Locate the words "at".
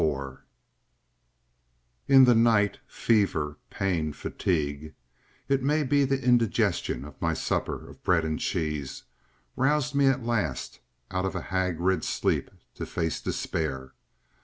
10.07-10.23